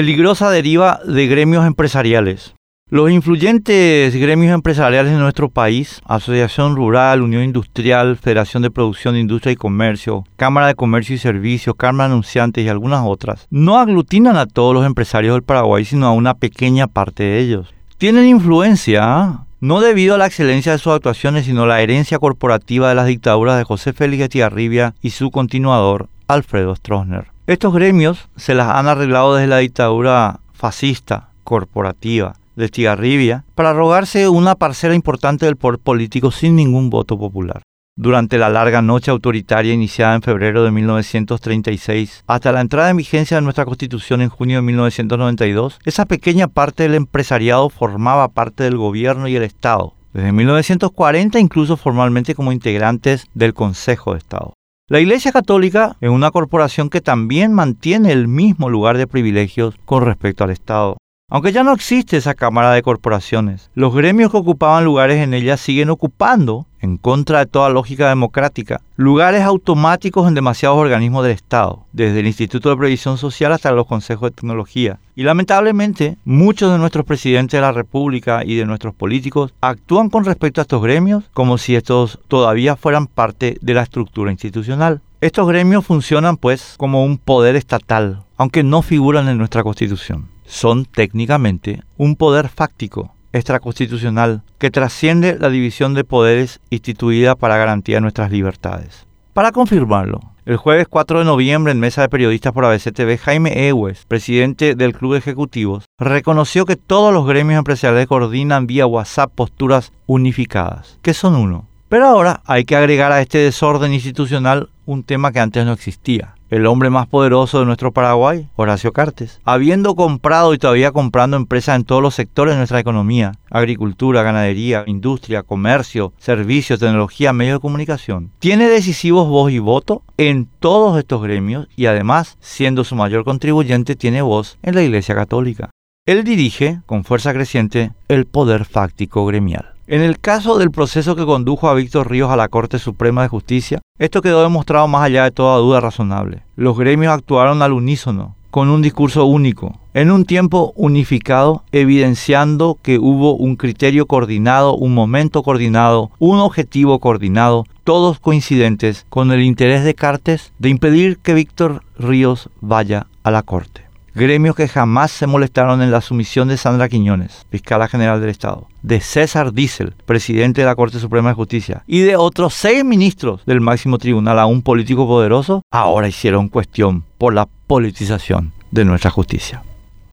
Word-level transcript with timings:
Peligrosa 0.00 0.48
deriva 0.48 0.98
de 1.04 1.26
gremios 1.26 1.66
empresariales. 1.66 2.54
Los 2.88 3.10
influyentes 3.10 4.16
gremios 4.16 4.54
empresariales 4.54 5.12
de 5.12 5.18
nuestro 5.18 5.50
país, 5.50 6.00
Asociación 6.06 6.74
Rural, 6.74 7.20
Unión 7.20 7.42
Industrial, 7.42 8.16
Federación 8.16 8.62
de 8.62 8.70
Producción 8.70 9.14
Industria 9.14 9.52
y 9.52 9.56
Comercio, 9.56 10.24
Cámara 10.36 10.68
de 10.68 10.74
Comercio 10.74 11.16
y 11.16 11.18
Servicios, 11.18 11.76
Cámara 11.76 12.08
de 12.08 12.14
Anunciantes 12.14 12.64
y 12.64 12.70
algunas 12.70 13.02
otras, 13.04 13.46
no 13.50 13.78
aglutinan 13.78 14.38
a 14.38 14.46
todos 14.46 14.72
los 14.72 14.86
empresarios 14.86 15.34
del 15.34 15.42
Paraguay, 15.42 15.84
sino 15.84 16.06
a 16.06 16.12
una 16.12 16.32
pequeña 16.32 16.86
parte 16.86 17.24
de 17.24 17.38
ellos. 17.40 17.74
Tienen 17.98 18.24
influencia, 18.24 19.40
no 19.60 19.80
debido 19.82 20.14
a 20.14 20.18
la 20.18 20.28
excelencia 20.28 20.72
de 20.72 20.78
sus 20.78 20.94
actuaciones, 20.94 21.44
sino 21.44 21.64
a 21.64 21.66
la 21.66 21.82
herencia 21.82 22.18
corporativa 22.18 22.88
de 22.88 22.94
las 22.94 23.06
dictaduras 23.06 23.58
de 23.58 23.64
José 23.64 23.92
Félix 23.92 24.22
Etigarribia 24.22 24.94
y 25.02 25.10
su 25.10 25.30
continuador, 25.30 26.08
Alfredo 26.26 26.74
Stroessner. 26.74 27.26
Estos 27.50 27.74
gremios 27.74 28.28
se 28.36 28.54
las 28.54 28.68
han 28.68 28.86
arreglado 28.86 29.34
desde 29.34 29.48
la 29.48 29.58
dictadura 29.58 30.38
fascista, 30.52 31.30
corporativa, 31.42 32.36
de 32.54 32.66
Estigarribia, 32.66 33.42
para 33.56 33.72
rogarse 33.72 34.28
una 34.28 34.54
parcela 34.54 34.94
importante 34.94 35.46
del 35.46 35.56
poder 35.56 35.80
político 35.80 36.30
sin 36.30 36.54
ningún 36.54 36.90
voto 36.90 37.18
popular. 37.18 37.62
Durante 37.96 38.38
la 38.38 38.50
larga 38.50 38.82
noche 38.82 39.10
autoritaria 39.10 39.74
iniciada 39.74 40.14
en 40.14 40.22
febrero 40.22 40.62
de 40.62 40.70
1936 40.70 42.22
hasta 42.28 42.52
la 42.52 42.60
entrada 42.60 42.90
en 42.90 42.98
vigencia 42.98 43.38
de 43.38 43.42
nuestra 43.42 43.64
Constitución 43.64 44.22
en 44.22 44.28
junio 44.28 44.58
de 44.58 44.62
1992, 44.62 45.80
esa 45.84 46.04
pequeña 46.04 46.46
parte 46.46 46.84
del 46.84 46.94
empresariado 46.94 47.68
formaba 47.68 48.28
parte 48.28 48.62
del 48.62 48.76
gobierno 48.76 49.26
y 49.26 49.34
el 49.34 49.42
Estado, 49.42 49.94
desde 50.12 50.30
1940 50.30 51.40
incluso 51.40 51.76
formalmente 51.76 52.36
como 52.36 52.52
integrantes 52.52 53.26
del 53.34 53.54
Consejo 53.54 54.12
de 54.12 54.18
Estado. 54.18 54.52
La 54.90 54.98
Iglesia 54.98 55.30
Católica 55.30 55.96
es 56.00 56.10
una 56.10 56.32
corporación 56.32 56.90
que 56.90 57.00
también 57.00 57.52
mantiene 57.52 58.10
el 58.10 58.26
mismo 58.26 58.68
lugar 58.68 58.98
de 58.98 59.06
privilegios 59.06 59.76
con 59.84 60.04
respecto 60.04 60.42
al 60.42 60.50
Estado. 60.50 60.96
Aunque 61.30 61.52
ya 61.52 61.62
no 61.62 61.72
existe 61.72 62.16
esa 62.16 62.34
Cámara 62.34 62.72
de 62.72 62.82
Corporaciones, 62.82 63.70
los 63.74 63.94
gremios 63.94 64.32
que 64.32 64.38
ocupaban 64.38 64.84
lugares 64.84 65.18
en 65.18 65.32
ella 65.32 65.56
siguen 65.56 65.90
ocupando, 65.90 66.66
en 66.80 66.96
contra 66.96 67.40
de 67.40 67.46
toda 67.46 67.70
lógica 67.70 68.08
democrática, 68.08 68.80
lugares 68.96 69.42
automáticos 69.42 70.26
en 70.26 70.34
demasiados 70.34 70.78
organismos 70.78 71.22
del 71.22 71.32
Estado, 71.32 71.84
desde 71.92 72.20
el 72.20 72.26
Instituto 72.26 72.70
de 72.70 72.76
Previsión 72.76 73.18
Social 73.18 73.52
hasta 73.52 73.72
los 73.72 73.86
consejos 73.86 74.30
de 74.30 74.36
tecnología. 74.36 74.98
Y 75.14 75.22
lamentablemente, 75.22 76.16
muchos 76.24 76.72
de 76.72 76.78
nuestros 76.78 77.04
presidentes 77.04 77.58
de 77.58 77.62
la 77.62 77.72
República 77.72 78.44
y 78.44 78.56
de 78.56 78.66
nuestros 78.66 78.94
políticos 78.94 79.52
actúan 79.60 80.08
con 80.08 80.24
respecto 80.24 80.60
a 80.60 80.62
estos 80.62 80.82
gremios 80.82 81.24
como 81.32 81.58
si 81.58 81.76
estos 81.76 82.18
todavía 82.28 82.76
fueran 82.76 83.06
parte 83.06 83.58
de 83.60 83.74
la 83.74 83.82
estructura 83.82 84.30
institucional. 84.30 85.00
Estos 85.20 85.46
gremios 85.46 85.84
funcionan 85.84 86.36
pues 86.36 86.74
como 86.78 87.04
un 87.04 87.18
poder 87.18 87.56
estatal, 87.56 88.22
aunque 88.36 88.62
no 88.62 88.80
figuran 88.80 89.28
en 89.28 89.36
nuestra 89.36 89.62
Constitución 89.62 90.28
son 90.50 90.84
técnicamente 90.84 91.84
un 91.96 92.16
poder 92.16 92.48
fáctico 92.48 93.14
extraconstitucional 93.32 94.42
que 94.58 94.70
trasciende 94.70 95.36
la 95.38 95.50
división 95.50 95.94
de 95.94 96.04
poderes 96.04 96.60
instituida 96.70 97.34
para 97.34 97.56
garantía 97.56 98.00
nuestras 98.00 98.30
libertades. 98.30 99.06
Para 99.32 99.52
confirmarlo, 99.52 100.20
el 100.44 100.56
jueves 100.56 100.88
4 100.88 101.20
de 101.20 101.24
noviembre 101.24 101.70
en 101.70 101.78
mesa 101.78 102.02
de 102.02 102.08
periodistas 102.08 102.52
por 102.52 102.64
ABC 102.64 102.92
TV, 102.92 103.18
Jaime 103.18 103.68
Ewes, 103.68 104.04
presidente 104.06 104.74
del 104.74 104.92
Club 104.92 105.12
de 105.12 105.18
Ejecutivos, 105.18 105.84
reconoció 105.98 106.66
que 106.66 106.76
todos 106.76 107.14
los 107.14 107.26
gremios 107.26 107.58
empresariales 107.58 108.08
coordinan 108.08 108.66
vía 108.66 108.86
WhatsApp 108.86 109.30
posturas 109.32 109.92
unificadas, 110.06 110.98
que 111.02 111.14
son 111.14 111.36
uno. 111.36 111.66
Pero 111.88 112.06
ahora 112.06 112.40
hay 112.46 112.64
que 112.64 112.74
agregar 112.74 113.12
a 113.12 113.20
este 113.20 113.38
desorden 113.38 113.92
institucional 113.92 114.70
un 114.86 115.04
tema 115.04 115.30
que 115.30 115.40
antes 115.40 115.64
no 115.64 115.72
existía, 115.72 116.34
el 116.50 116.66
hombre 116.66 116.90
más 116.90 117.06
poderoso 117.06 117.60
de 117.60 117.66
nuestro 117.66 117.92
Paraguay, 117.92 118.48
Horacio 118.56 118.92
Cartes, 118.92 119.40
habiendo 119.44 119.94
comprado 119.94 120.52
y 120.52 120.58
todavía 120.58 120.92
comprando 120.92 121.36
empresas 121.36 121.76
en 121.76 121.84
todos 121.84 122.02
los 122.02 122.14
sectores 122.14 122.54
de 122.54 122.58
nuestra 122.58 122.80
economía, 122.80 123.32
agricultura, 123.50 124.22
ganadería, 124.22 124.84
industria, 124.86 125.42
comercio, 125.42 126.12
servicios, 126.18 126.80
tecnología, 126.80 127.32
medios 127.32 127.58
de 127.58 127.62
comunicación, 127.62 128.30
tiene 128.40 128.68
decisivos 128.68 129.28
voz 129.28 129.52
y 129.52 129.60
voto 129.60 130.02
en 130.16 130.48
todos 130.58 130.98
estos 130.98 131.22
gremios 131.22 131.68
y 131.76 131.86
además, 131.86 132.36
siendo 132.40 132.84
su 132.84 132.96
mayor 132.96 133.24
contribuyente, 133.24 133.94
tiene 133.96 134.22
voz 134.22 134.58
en 134.62 134.74
la 134.74 134.82
Iglesia 134.82 135.14
Católica. 135.14 135.70
Él 136.06 136.24
dirige, 136.24 136.80
con 136.86 137.04
fuerza 137.04 137.32
creciente, 137.32 137.92
el 138.08 138.26
poder 138.26 138.64
fáctico 138.64 139.24
gremial. 139.26 139.74
En 139.90 140.02
el 140.02 140.20
caso 140.20 140.56
del 140.56 140.70
proceso 140.70 141.16
que 141.16 141.26
condujo 141.26 141.68
a 141.68 141.74
Víctor 141.74 142.08
Ríos 142.08 142.30
a 142.30 142.36
la 142.36 142.46
Corte 142.46 142.78
Suprema 142.78 143.22
de 143.22 143.28
Justicia, 143.28 143.80
esto 143.98 144.22
quedó 144.22 144.40
demostrado 144.40 144.86
más 144.86 145.02
allá 145.02 145.24
de 145.24 145.32
toda 145.32 145.58
duda 145.58 145.80
razonable. 145.80 146.44
Los 146.54 146.78
gremios 146.78 147.12
actuaron 147.12 147.60
al 147.60 147.72
unísono, 147.72 148.36
con 148.52 148.68
un 148.68 148.82
discurso 148.82 149.24
único, 149.24 149.80
en 149.92 150.12
un 150.12 150.26
tiempo 150.26 150.72
unificado, 150.76 151.64
evidenciando 151.72 152.78
que 152.80 153.00
hubo 153.00 153.34
un 153.34 153.56
criterio 153.56 154.06
coordinado, 154.06 154.76
un 154.76 154.94
momento 154.94 155.42
coordinado, 155.42 156.12
un 156.20 156.38
objetivo 156.38 157.00
coordinado, 157.00 157.66
todos 157.82 158.20
coincidentes 158.20 159.06
con 159.08 159.32
el 159.32 159.42
interés 159.42 159.82
de 159.82 159.96
Cartes 159.96 160.52
de 160.60 160.68
impedir 160.68 161.18
que 161.18 161.34
Víctor 161.34 161.82
Ríos 161.98 162.48
vaya 162.60 163.08
a 163.24 163.32
la 163.32 163.42
Corte 163.42 163.89
gremios 164.14 164.56
que 164.56 164.68
jamás 164.68 165.10
se 165.10 165.26
molestaron 165.26 165.82
en 165.82 165.90
la 165.90 166.00
sumisión 166.00 166.48
de 166.48 166.56
Sandra 166.56 166.88
Quiñones, 166.88 167.46
fiscala 167.50 167.88
general 167.88 168.20
del 168.20 168.30
Estado, 168.30 168.66
de 168.82 169.00
César 169.00 169.52
Diesel, 169.52 169.94
presidente 170.06 170.62
de 170.62 170.66
la 170.66 170.74
Corte 170.74 170.98
Suprema 170.98 171.30
de 171.30 171.34
Justicia, 171.34 171.82
y 171.86 172.00
de 172.00 172.16
otros 172.16 172.54
seis 172.54 172.84
ministros 172.84 173.44
del 173.46 173.60
máximo 173.60 173.98
tribunal 173.98 174.38
a 174.38 174.46
un 174.46 174.62
político 174.62 175.06
poderoso, 175.06 175.62
ahora 175.70 176.08
hicieron 176.08 176.48
cuestión 176.48 177.04
por 177.18 177.34
la 177.34 177.48
politización 177.66 178.52
de 178.70 178.84
nuestra 178.84 179.10
justicia. 179.10 179.62